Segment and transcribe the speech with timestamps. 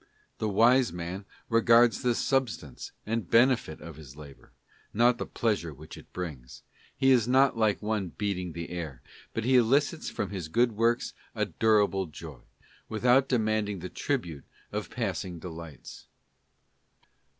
[0.39, 6.11] The wise man regards the substance and benefit of his labour—not the pleasure which it
[6.11, 6.63] brings:
[6.97, 9.03] he is not like one beating the air,
[9.35, 12.39] but he elicits from his good works a durable joy,
[12.89, 16.07] without demanding the tribute of passing delights.